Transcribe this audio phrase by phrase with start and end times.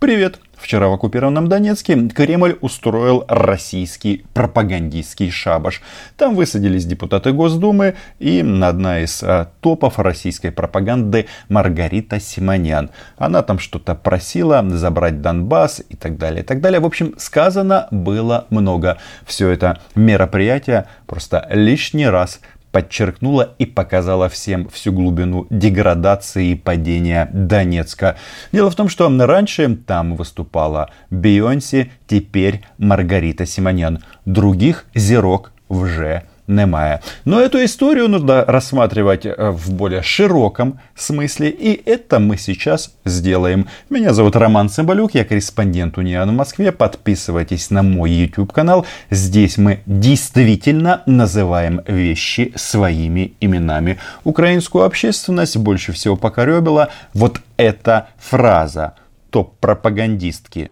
[0.00, 0.40] Привет!
[0.56, 5.82] Вчера в оккупированном Донецке Кремль устроил российский пропагандистский шабаш.
[6.16, 12.88] Там высадились депутаты Госдумы и одна из а, топов российской пропаганды Маргарита Симонян.
[13.18, 16.80] Она там что-то просила забрать Донбасс и так далее, и так далее.
[16.80, 18.96] В общем, сказано было много.
[19.26, 22.40] Все это мероприятие просто лишний раз
[22.72, 28.16] подчеркнула и показала всем всю глубину деградации и падения Донецка.
[28.52, 34.00] Дело в том, что раньше там выступала Бейонси, теперь Маргарита Симонян.
[34.24, 36.98] Других зерок уже немає.
[37.24, 43.66] Но эту историю нужно рассматривать э, в более широком смысле, и это мы сейчас сделаем.
[43.90, 46.72] Меня зовут Роман Цымбалюк, я корреспондент Униан в Москве.
[46.72, 48.86] Подписывайтесь на мой YouTube канал.
[49.10, 53.98] Здесь мы действительно называем вещи своими именами.
[54.24, 58.94] Украинскую общественность больше всего покоребила вот эта фраза
[59.30, 60.70] топ-пропагандистки.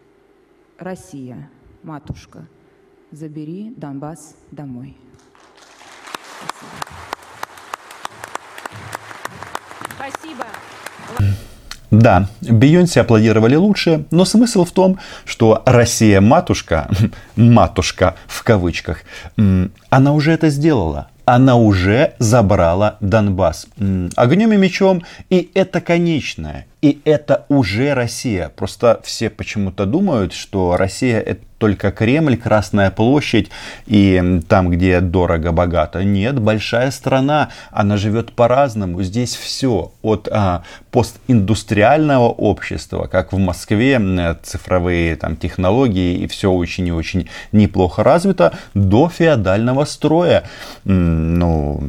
[0.79, 1.48] Россия,
[1.82, 2.46] матушка,
[3.13, 4.96] забери Донбасс домой.
[9.97, 10.45] Спасибо.
[11.91, 16.89] Да, Бейонсе аплодировали лучше, но смысл в том, что Россия-матушка,
[17.37, 19.03] матушка в кавычках,
[19.37, 21.09] она уже это сделала.
[21.25, 23.66] Она уже забрала Донбасс
[24.16, 26.66] огнем и мечом, и это конечное.
[26.81, 28.51] И это уже Россия.
[28.55, 33.51] Просто все почему-то думают, что Россия это только Кремль, Красная площадь
[33.87, 36.04] и там, где дорого-богато.
[36.04, 39.02] Нет, большая страна, она живет по-разному.
[39.02, 44.01] Здесь все от а, постиндустриального общества, как в Москве,
[44.42, 50.45] цифровые там, технологии и все очень и очень неплохо развито, до феодального строя.
[50.84, 51.82] Ну,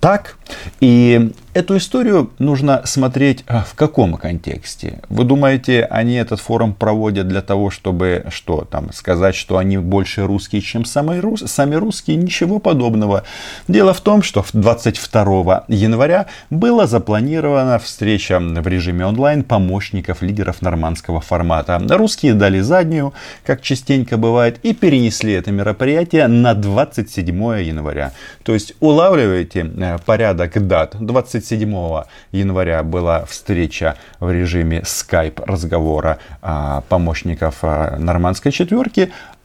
[0.00, 0.36] так.
[0.80, 5.02] И Эту историю нужно смотреть а, в каком контексте?
[5.08, 10.26] Вы думаете, они этот форум проводят для того, чтобы что там сказать, что они больше
[10.26, 12.16] русские, чем сами, рус, сами русские?
[12.16, 13.24] Ничего подобного.
[13.68, 21.20] Дело в том, что 22 января была запланирована встреча в режиме онлайн помощников лидеров нормандского
[21.20, 21.80] формата.
[21.88, 23.12] Русские дали заднюю,
[23.44, 28.12] как частенько бывает, и перенесли это мероприятие на 27 января.
[28.42, 30.96] То есть улавливаете э, порядок дат.
[30.98, 38.83] 27 27 января была встреча в режиме Skype разговора а, помощников а, нормандской четверки,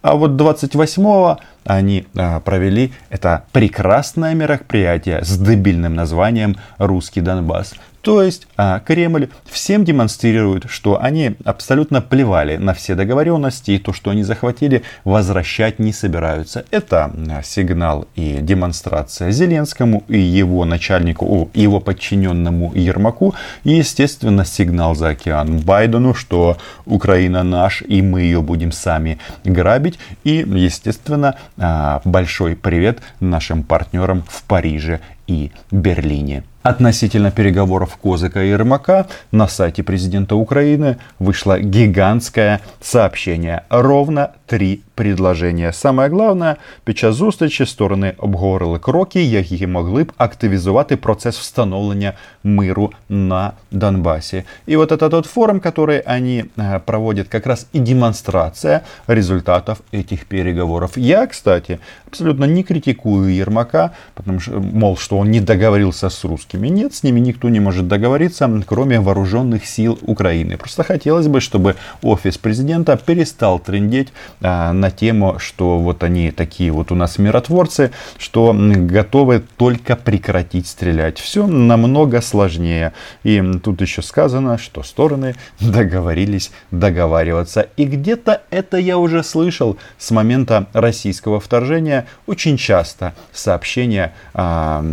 [0.01, 1.35] а вот 28
[1.65, 7.73] они а, провели это прекрасное мероприятие с дебильным названием «Русский Донбасс».
[8.01, 13.91] То есть а, Кремль всем демонстрирует, что они абсолютно плевали на все договоренности и то,
[13.93, 16.65] что они захватили, возвращать не собираются.
[16.71, 23.35] Это а, сигнал и демонстрация Зеленскому и его начальнику, его подчиненному Ермаку.
[23.63, 29.99] И, естественно, сигнал за океан Байдену, что Украина наш и мы ее будем сами грабить.
[30.23, 36.43] И, естественно, а, большой привет нашим партнерам в Париже и Берлине.
[36.64, 43.64] Относительно переговоров Козыка и Ермака на сайте президента Украины вышло гигантское сообщение.
[43.68, 45.72] Ровно три предложення.
[45.72, 52.12] Саме головне, під час зустрічі сторони обговорили кроки, які могли б активізувати процес встановлення
[52.44, 54.44] миру на Донбассе.
[54.68, 60.24] И вот это тот форум, который они э, проводят, как раз и демонстрация результатов этих
[60.24, 60.96] переговоров.
[60.96, 66.47] Я, кстати, абсолютно не критикую Ермака, потому что, мол, что он не договорился с русскими.
[66.57, 70.57] нет, с ними никто не может договориться, кроме вооруженных сил Украины.
[70.57, 74.09] Просто хотелось бы, чтобы офис президента перестал трендеть
[74.41, 80.67] а, на тему, что вот они такие вот у нас миротворцы, что готовы только прекратить
[80.67, 81.19] стрелять.
[81.19, 82.93] Все намного сложнее.
[83.23, 87.67] И тут еще сказано, что стороны договорились договариваться.
[87.77, 92.07] И где-то это я уже слышал с момента российского вторжения.
[92.25, 94.83] Очень часто сообщения а,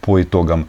[0.00, 0.68] по итогам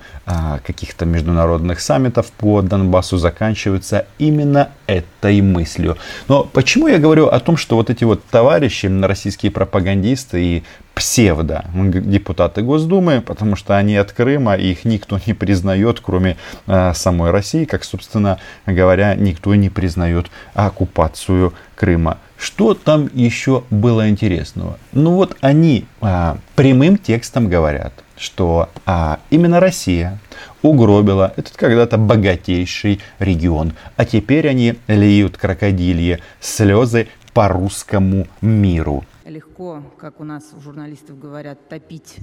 [0.64, 5.98] каких-то международных саммитов по Донбассу заканчиваются именно этой мыслью.
[6.28, 10.64] Но почему я говорю о том, что вот эти вот товарищи, российские пропагандисты и
[10.94, 16.38] псевдо депутаты Госдумы, потому что они от Крыма, и их никто не признает, кроме
[16.68, 22.18] э, самой России, как, собственно говоря, никто не признает оккупацию Крыма.
[22.38, 24.78] Что там еще было интересного?
[24.92, 30.20] Ну вот они э, прямым текстом говорят, что э, именно Россия
[30.62, 39.04] угробила этот когда-то богатейший регион, а теперь они льют крокодилье слезы по русскому миру.
[39.26, 42.18] Легко, как у нас у журналистов говорят, топить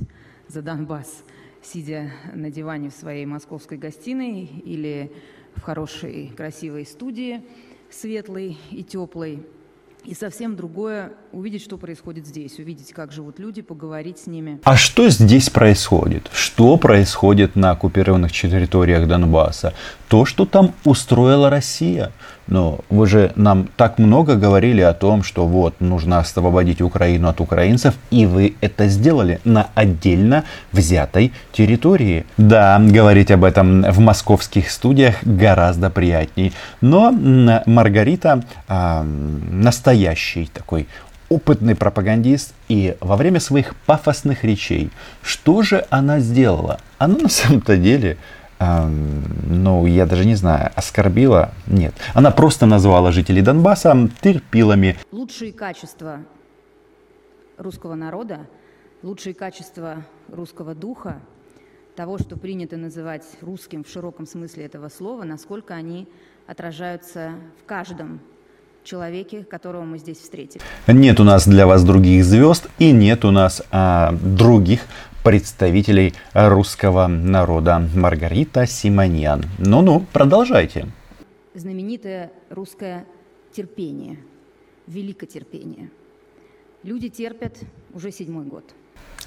[0.46, 1.24] за Донбасс,
[1.62, 5.10] сидя на диване в своей московской гостиной или
[5.56, 7.42] в хорошей, красивой студии.
[7.90, 9.42] светлый и теплый.
[10.08, 14.58] И совсем другое увидеть, что происходит здесь, увидеть, как живут люди, поговорить с ними.
[14.64, 16.30] А что здесь происходит?
[16.32, 19.74] Что происходит на оккупированных территориях Донбасса?
[20.08, 22.10] То, что там устроила Россия.
[22.48, 27.40] Но вы же нам так много говорили о том, что вот нужно освободить Украину от
[27.40, 32.24] украинцев, и вы это сделали на отдельно взятой территории.
[32.38, 36.52] Да, говорить об этом в московских студиях гораздо приятней.
[36.80, 37.12] Но
[37.66, 40.88] Маргарита э, настоящий такой
[41.28, 44.90] опытный пропагандист, и во время своих пафосных речей,
[45.22, 46.80] что же она сделала?
[46.98, 48.16] Она на самом-то деле,
[48.60, 51.52] ну, я даже не знаю, оскорбила?
[51.66, 51.94] Нет.
[52.14, 54.96] Она просто назвала жителей Донбасса терпилами.
[55.12, 56.20] Лучшие качества
[57.56, 58.46] русского народа,
[59.02, 61.20] лучшие качества русского духа,
[61.94, 66.08] того, что принято называть русским в широком смысле этого слова, насколько они
[66.46, 68.20] отражаются в каждом
[68.88, 70.62] человеке, которого мы здесь встретили.
[70.86, 74.80] Нет у нас для вас других звезд и нет у нас а, других
[75.22, 77.82] представителей русского народа.
[77.94, 79.44] Маргарита Симоньян.
[79.58, 80.86] Ну-ну, продолжайте.
[81.54, 83.04] Знаменитое русское
[83.52, 84.18] терпение,
[84.86, 85.90] великотерпение.
[86.82, 87.58] Люди терпят
[87.92, 88.64] уже седьмой год.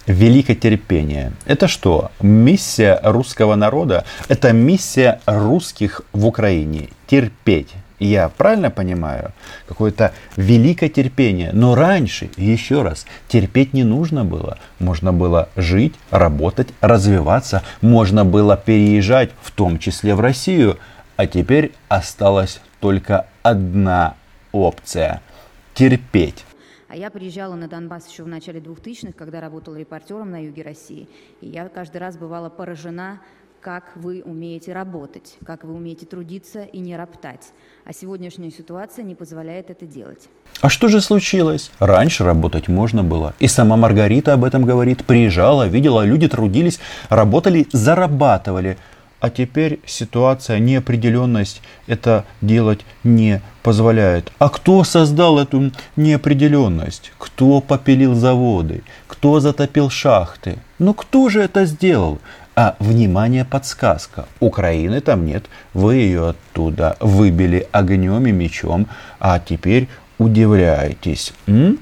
[0.07, 1.33] Великотерпение.
[1.45, 2.09] Это что?
[2.21, 4.05] Миссия русского народа?
[4.29, 6.89] Это миссия русских в Украине.
[7.05, 7.75] Терпеть
[8.05, 9.31] я правильно понимаю?
[9.67, 11.51] Какое-то великое терпение.
[11.53, 14.57] Но раньше, еще раз, терпеть не нужно было.
[14.79, 17.63] Можно было жить, работать, развиваться.
[17.81, 20.77] Можно было переезжать, в том числе в Россию.
[21.15, 24.15] А теперь осталась только одна
[24.51, 25.21] опция–
[25.73, 26.45] терпеть.
[26.91, 31.07] А я приезжала на Донбасс еще в начале 2000-х, когда работала репортером на юге России.
[31.39, 33.21] И я каждый раз бывала поражена
[33.61, 37.53] как вы умеете работать, как вы умеете трудиться и не роптать.
[37.85, 40.29] А сегодняшняя ситуация не позволяет это делать.
[40.61, 41.71] А что же случилось?
[41.79, 43.33] Раньше работать можно было.
[43.39, 45.05] И сама Маргарита об этом говорит.
[45.05, 46.79] Приезжала, видела, люди трудились,
[47.09, 48.77] работали, зарабатывали.
[49.19, 54.31] А теперь ситуация, неопределенность это делать не позволяет.
[54.39, 57.13] А кто создал эту неопределенность?
[57.19, 58.83] Кто попилил заводы?
[59.05, 60.57] Кто затопил шахты?
[60.79, 62.19] Ну кто же это сделал?
[62.55, 64.25] А, внимание, подсказка.
[64.39, 65.45] Украины там нет.
[65.73, 68.87] Вы ее оттуда выбили огнем и мечом.
[69.19, 69.87] А теперь
[70.17, 71.33] удивляетесь.
[71.47, 71.79] М?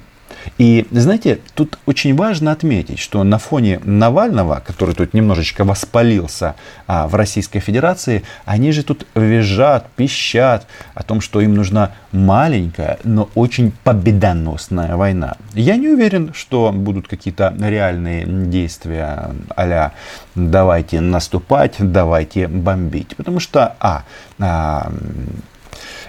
[0.58, 6.56] И, знаете, тут очень важно отметить, что на фоне Навального, который тут немножечко воспалился
[6.88, 13.00] а, в Российской Федерации, они же тут визжат, пищат о том, что им нужна маленькая,
[13.04, 15.38] но очень победоносная война.
[15.54, 19.92] Я не уверен, что будут какие-то реальные действия а
[20.36, 23.16] давайте наступать, давайте бомбить.
[23.16, 24.04] Потому что, а,
[24.40, 24.92] а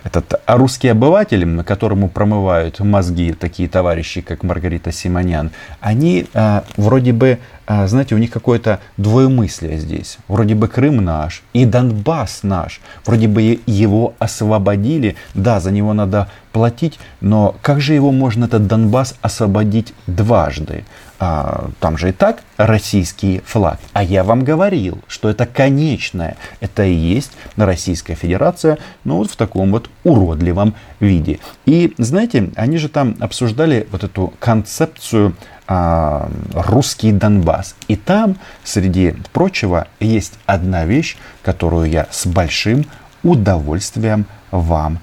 [0.04, 5.50] этот русский обыватель, которому промывают мозги такие товарищи, как Маргарита Симонян,
[5.80, 7.38] они а, вроде бы,
[7.86, 10.18] знаете, у них какое-то двоемыслие здесь.
[10.26, 12.80] Вроде бы Крым наш и Донбасс наш.
[13.06, 18.66] Вроде бы его освободили, да, за него надо платить, но как же его можно, этот
[18.66, 20.84] Донбасс, освободить дважды?
[21.20, 23.78] а, там же и так российский флаг.
[23.92, 26.36] А я вам говорил, что это конечное.
[26.60, 31.38] Это и есть Российская Федерация, ну вот в таком вот уродливом виде.
[31.66, 35.36] И знаете, они же там обсуждали вот эту концепцию
[35.72, 37.76] а, русский Донбасс.
[37.86, 42.86] И там, среди прочего, есть одна вещь, которую я с большим
[43.22, 44.98] удовольствием вам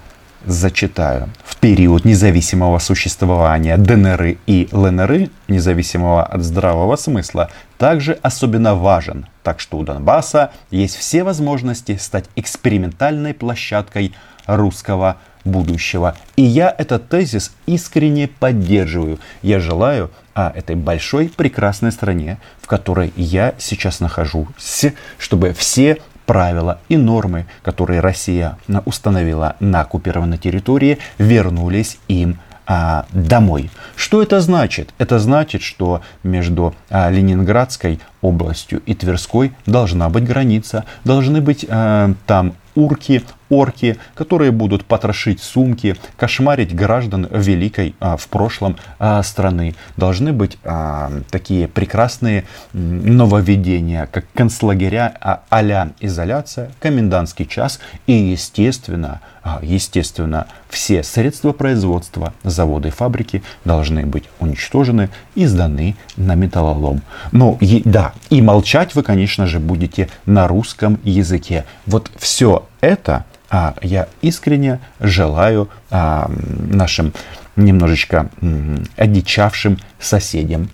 [0.45, 1.29] зачитаю.
[1.45, 9.25] В период независимого существования ДНР и ЛНР, независимого от здравого смысла, также особенно важен.
[9.43, 14.13] Так что у Донбасса есть все возможности стать экспериментальной площадкой
[14.45, 15.15] русского
[15.47, 16.15] будущего.
[16.35, 19.19] И я этот тезис искренне поддерживаю.
[19.41, 24.85] Я желаю а, этой большой прекрасной стране, в которой я сейчас нахожусь,
[25.17, 32.37] чтобы все правила и нормы, которые Россия установила на оккупированной территории, вернулись им
[32.67, 33.71] а, домой.
[33.95, 34.93] Что это значит?
[34.97, 42.13] Это значит, что между а, Ленинградской областью и Тверской должна быть граница, должны быть а,
[42.25, 49.75] там урки, орки, которые будут потрошить сумки, кошмарить граждан великой а, в прошлом а, страны.
[49.95, 55.57] Должны быть а, такие прекрасные нововведения, как концлагеря а, а
[55.99, 64.25] изоляция, комендантский час и, естественно, а, естественно, все средства производства, заводы и фабрики должны быть
[64.39, 67.01] уничтожены и сданы на металлолом.
[67.31, 71.65] Ну, и, да, и молчать вы, конечно же, будете на русском языке.
[71.85, 76.29] Вот все это а я искренне желаю а,
[76.69, 77.13] нашим
[77.55, 80.69] немножечко м, одичавшим соседям.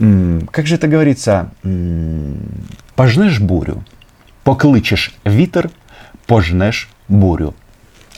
[0.00, 1.50] М, как же это говорится?
[2.94, 3.84] Пожнешь бурю,
[4.44, 5.70] покличешь витер,
[6.26, 7.54] пожнешь бурю.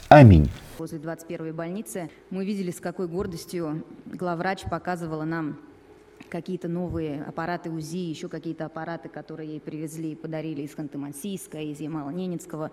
[0.09, 0.49] Аминь.
[0.77, 5.57] Возле 21-й больницы мы видели, с какой гордостью главврач показывала нам
[6.29, 11.79] какие-то новые аппараты УЗИ, еще какие-то аппараты, которые ей привезли и подарили из Ханты-Мансийска, из
[11.79, 12.71] Ямало-Ненецкого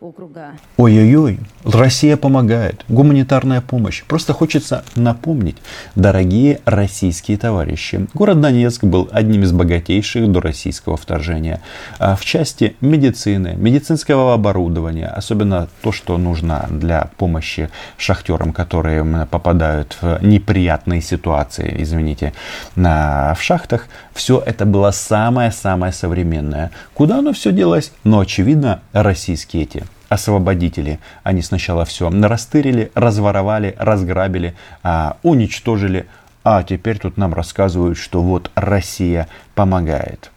[0.00, 0.52] округа.
[0.76, 4.04] Ой-ой-ой, Россия помогает, гуманитарная помощь.
[4.04, 5.56] Просто хочется напомнить,
[5.94, 11.62] дорогие российские товарищи, город Донецк был одним из богатейших до российского вторжения.
[11.98, 19.96] А в части медицины, медицинского оборудования, особенно то, что нужно для помощи шахтерам, которые попадают
[20.00, 22.34] в неприятные ситуации, извините,
[22.74, 26.70] в шахтах, все это было самое-самое современное.
[26.94, 27.92] Куда оно все делось?
[28.04, 30.98] Но, очевидно, российские эти освободители.
[31.22, 36.06] Они сначала все растырили, разворовали, разграбили, а, уничтожили.
[36.44, 40.30] А теперь тут нам рассказывают, что вот Россия помогает.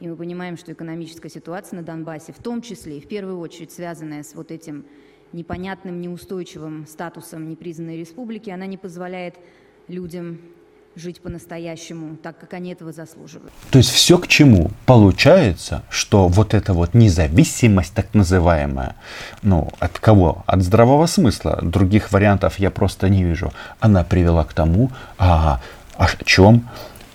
[0.00, 3.70] И мы понимаем, что экономическая ситуация на Донбассе, в том числе и в первую очередь
[3.70, 4.86] связанная с вот этим
[5.32, 9.34] непонятным, неустойчивым статусом непризнанной республики, она не позволяет
[9.88, 10.40] людям
[10.96, 13.52] жить по-настоящему, так как они этого заслуживают.
[13.70, 14.70] То есть все к чему?
[14.86, 18.96] Получается, что вот эта вот независимость так называемая,
[19.42, 20.42] ну, от кого?
[20.46, 21.58] От здравого смысла.
[21.62, 23.52] Других вариантов я просто не вижу.
[23.78, 25.60] Она привела к тому, а,
[25.96, 26.68] о чем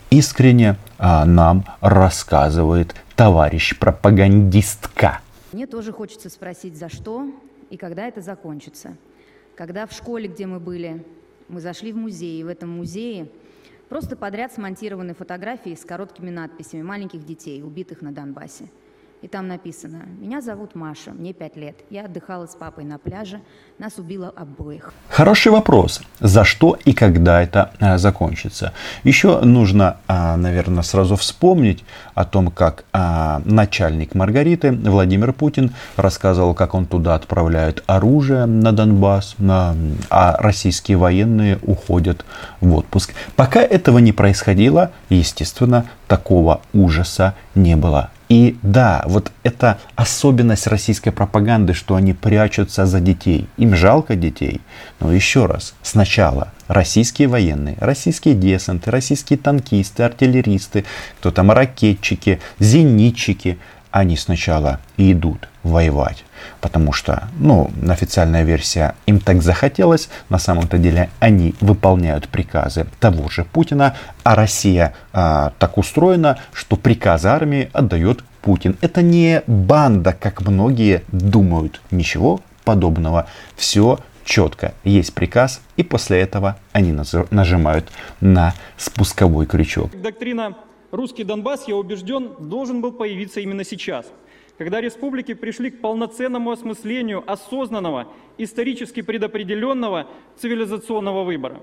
[0.10, 5.20] искренне а, нам рассказывает товарищ пропагандистка.
[5.52, 7.28] Мне тоже хочется спросить, за что
[7.70, 8.96] и когда это закончится.
[9.56, 11.04] Когда в школе, где мы были,
[11.48, 13.28] мы зашли в музей, и в этом музее
[13.90, 18.70] Просто подряд смонтированы фотографии с короткими надписями маленьких детей, убитых на Донбассе.
[19.26, 21.78] И там написано, меня зовут Маша, мне пять лет.
[21.90, 23.42] Я отдыхала с папой на пляже,
[23.80, 24.94] нас убило обоих.
[25.10, 26.04] Хороший вопрос.
[26.20, 28.72] За что и когда это а, закончится?
[29.04, 36.54] Еще нужно, а, наверное, сразу вспомнить о том, как а, начальник Маргариты Владимир Путин рассказывал,
[36.54, 39.76] как он туда отправляет оружие на Донбасс, на,
[40.12, 42.24] а российские военные уходят
[42.62, 43.16] в отпуск.
[43.36, 48.10] Пока этого не происходило, естественно, такого ужаса не было.
[48.28, 53.48] И да, вот это особенность российской пропаганды, что они прячутся за детей.
[53.58, 54.62] Им жалко детей.
[55.00, 60.86] Но еще раз, сначала российские военные, российские десанты, российские танкисты, артиллеристы,
[61.20, 63.60] кто там ракетчики, зенитчики,
[63.96, 66.26] они сначала идут воевать.
[66.60, 73.30] Потому что, ну, официальная версия, им так захотелось, на самом-то деле они выполняют приказы того
[73.30, 78.76] же Путина, а Россия а, так устроена, что приказы армии отдает Путин.
[78.82, 81.80] Это не банда, как многие думают.
[81.90, 83.28] Ничего подобного.
[83.56, 84.74] Все четко.
[84.84, 86.92] Есть приказ, и после этого они
[87.32, 89.92] нажимают на спусковой крючок.
[90.02, 90.54] Доктрина
[90.92, 94.06] «Русский Донбасс», я убежден, должен был появиться именно сейчас–
[94.58, 101.60] когда республики пришли к полноценному осмыслению осознанного, исторически предопределенного цивилизационного выбора.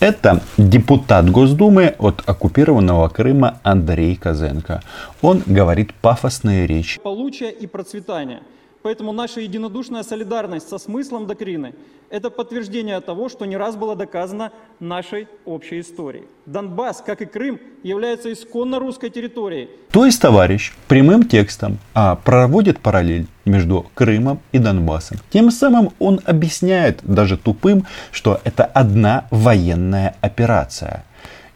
[0.00, 4.82] Это депутат Госдумы от оккупированного Крыма Андрей Козенко.
[5.22, 7.00] Он говорит пафосные речи.
[7.00, 8.42] Получая и процветание.
[8.82, 11.74] Поэтому наша единодушная солидарность со смыслом доктрины–
[12.10, 16.24] это подтверждение того, что не раз было доказано нашей общей историей.
[16.44, 19.70] Донбасс, как и Крым, является исконно русской территорией.
[19.90, 25.18] То есть товарищ прямым текстом а, проводит параллель между Крымом и Донбассом.
[25.30, 31.04] Тем самым он объясняет даже тупым, что это одна военная операция.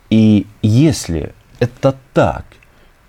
[0.09, 2.45] И если это так,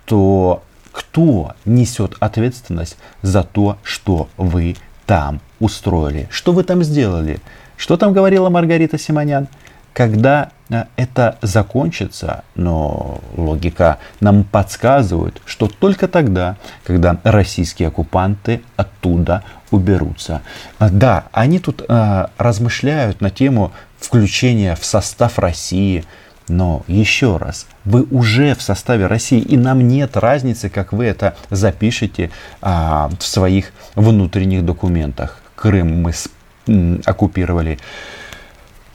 [0.05, 0.63] то
[0.97, 4.75] кто несет ответственность за то, что вы
[5.05, 7.39] там устроили, что вы там сделали.
[7.77, 9.47] Что там говорила Маргарита Симонян?
[9.93, 19.43] Когда э, это закончится, но логика нам подсказывает, что только тогда, когда российские оккупанты оттуда
[19.69, 20.41] уберутся.
[20.79, 26.05] Да, они тут э, размышляют на тему включения в состав России,
[26.47, 31.35] но еще раз, вы уже в составе России, и нам нет разницы, как вы это
[31.49, 35.41] запишете а, в своих внутренних документах.
[35.55, 36.29] Крым мы с,
[36.67, 37.79] м, оккупировали.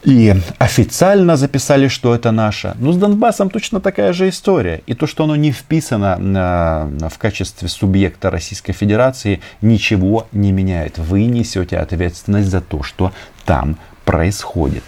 [0.03, 2.73] И официально записали, что это наше.
[2.77, 4.81] Но с Донбассом точно такая же история.
[4.85, 10.97] И то, что оно не вписано на, в качестве субъекта Российской Федерации, ничего не меняет.
[10.97, 13.13] Вы несете ответственность за то, что
[13.45, 14.83] там происходит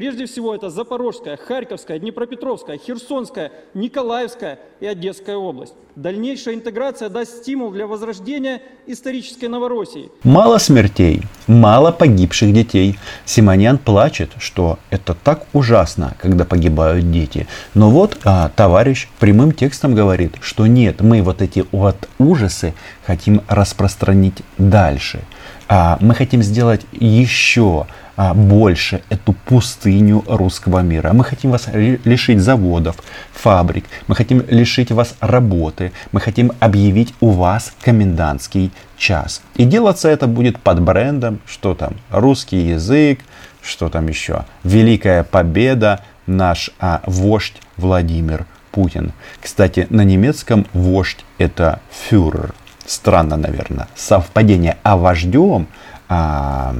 [0.00, 5.74] Прежде всего, это Запорожская, Харьковская, Днепропетровская, Херсонская, Николаевская и Одесская область.
[5.94, 10.10] Дальнейшая интеграция даст стимул для возрождения исторической Новороссии.
[10.22, 12.98] Мало смертей, мало погибших детей.
[13.26, 17.46] Симонян плачет, что это так ужасно, когда погибают дети.
[17.74, 22.72] Но вот а, товарищ прямым текстом говорит, что нет, мы вот эти вот ужасы
[23.04, 25.20] хотим распространить дальше.
[25.68, 31.12] А, мы хотим сделать еще а, больше эту пустыню русского мира.
[31.12, 31.66] Мы хотим вас
[32.04, 32.94] лишить заводов,
[33.32, 39.42] фабрик, мы хотим лишить вас работы, мы хотим объявить у вас комендантский час.
[39.56, 43.18] И делаться это будет под брендом, что там, русский язык,
[43.60, 49.12] что там еще, Великая Победа, наш а, вождь Владимир Путин.
[49.42, 52.54] Кстати, на немецком вождь это фюрер.
[52.86, 54.76] Странно, наверное, совпадение.
[54.84, 55.66] А вождем
[56.10, 56.74] а,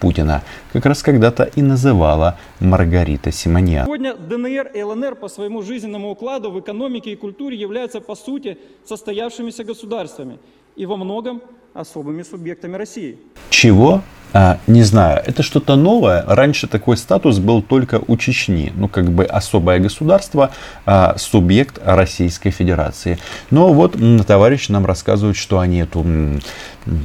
[0.00, 0.42] Путина
[0.72, 3.84] как раз когда-то и называла Маргарита Симоньян.
[3.84, 8.56] Сегодня ДНР и ЛНР по своему жизненному укладу в экономике и культуре являются по сути
[8.86, 10.38] состоявшимися государствами
[10.76, 11.42] и во многом
[11.74, 13.18] особыми субъектами России.
[13.50, 14.00] Чего?
[14.32, 16.24] А, не знаю, это что-то новое.
[16.26, 18.72] Раньше такой статус был только у Чечни.
[18.76, 20.50] Ну, как бы особое государство,
[20.84, 23.18] а, субъект Российской Федерации.
[23.50, 26.04] Но вот товарищ нам рассказывает, что они эту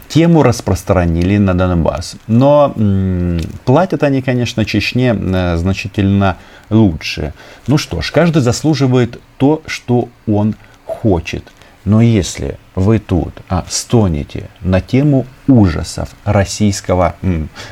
[0.08, 2.16] тему распространили на Донбасс.
[2.28, 2.74] Но
[3.66, 5.14] платят они, конечно, Чечне
[5.58, 6.38] значительно
[6.70, 7.34] лучше.
[7.68, 11.44] Ну что ж, каждый заслуживает то, что он хочет.
[11.86, 17.16] Но если вы тут а, стонете на тему ужасов российского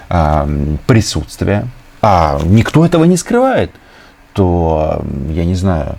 [0.10, 0.48] а,
[0.86, 1.68] присутствия,
[2.02, 3.72] а никто этого не скрывает,
[4.34, 5.98] то я не знаю,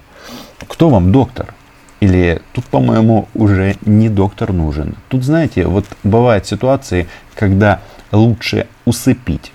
[0.69, 1.55] кто вам доктор?
[2.01, 4.97] Или тут, по-моему, уже не доктор нужен.
[5.09, 9.53] Тут, знаете, вот бывают ситуации, когда лучше усыпить.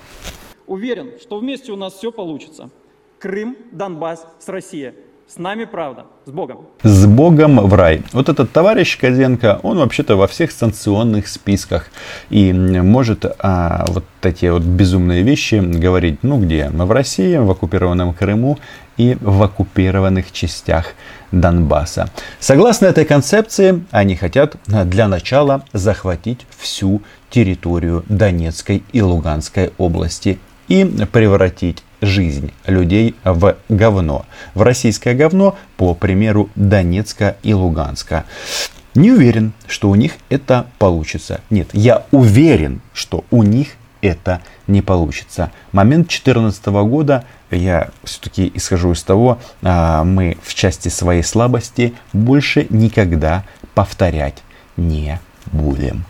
[0.66, 2.70] Уверен, что вместе у нас все получится.
[3.18, 4.94] Крым, Донбасс с Россией.
[5.28, 6.06] С нами правда.
[6.24, 6.60] С Богом.
[6.82, 8.02] С Богом в рай.
[8.14, 11.90] Вот этот товарищ Козенко, он вообще-то во всех санкционных списках.
[12.30, 16.70] И может а, вот такие вот безумные вещи говорить, ну где?
[16.70, 18.58] Мы в России, в оккупированном Крыму
[18.96, 20.94] и в оккупированных частях
[21.30, 22.08] Донбасса.
[22.40, 30.38] Согласно этой концепции, они хотят для начала захватить всю территорию Донецкой и Луганской области
[30.68, 34.26] и превратить жизнь людей в говно.
[34.54, 38.24] В российское говно, по примеру Донецка и Луганска.
[38.94, 41.40] Не уверен, что у них это получится.
[41.50, 43.68] Нет, я уверен, что у них
[44.00, 45.52] это не получится.
[45.72, 52.66] Момент 2014 года, я все-таки исхожу из того, а, мы в части своей слабости больше
[52.70, 54.42] никогда повторять
[54.76, 56.04] не будем.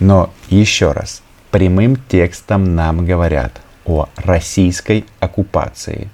[0.00, 6.08] Но еще раз, прямым текстом нам говорят, о российской оккупации.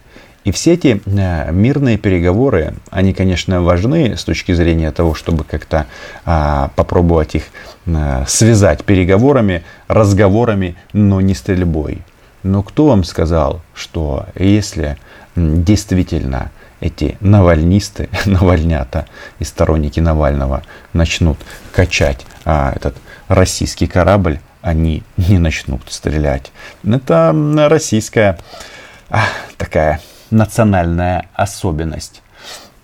[0.44, 5.86] И все эти э, мирные переговоры, они, конечно, важны с точки зрения того, чтобы как-то
[6.24, 7.44] а, попробовать их
[7.86, 11.98] а, связать переговорами, разговорами, но не стрельбой.
[12.42, 14.96] Но кто вам сказал, что если
[15.36, 19.06] действительно эти навальнисты, навальнята
[19.38, 21.38] и сторонники Навального начнут
[21.72, 22.96] качать а, этот
[23.28, 26.52] российский корабль, они не начнут стрелять.
[26.84, 27.34] Это
[27.68, 28.38] российская
[29.56, 32.22] такая национальная особенность.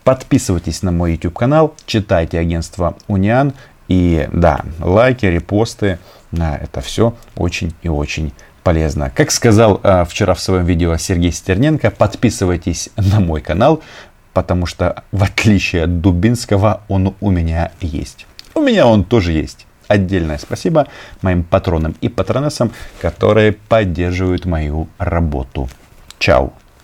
[0.04, 3.54] Подписывайтесь на мой YouTube канал, читайте агентство Униан.
[3.88, 5.98] И да, лайки, репосты,
[6.32, 8.32] это все очень и очень
[8.64, 9.10] полезно.
[9.10, 13.80] Как сказал э, вчера в своем видео Сергей Стерненко, подписывайтесь на мой канал,
[14.32, 18.26] потому что в отличие от Дубинского он у меня есть.
[18.54, 19.66] У меня он тоже есть.
[19.88, 20.88] Отдельное спасибо
[21.22, 25.68] моим патронам и патронессам, которые поддерживают мою работу.
[26.18, 26.52] Чао!